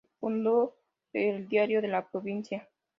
[0.19, 0.75] Fundó
[1.13, 2.67] el diario "La Provincia".